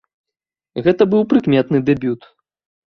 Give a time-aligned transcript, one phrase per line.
[0.87, 2.21] Гэта быў прыкметны дэбют.